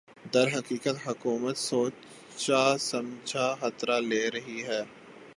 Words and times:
درحقیقت 0.33 0.97
حکومت 1.05 1.57
سوچاسمجھا 1.59 3.47
خطرہ 3.59 3.99
لے 3.99 4.23
رہی 4.29 4.59
ہے 4.63 4.81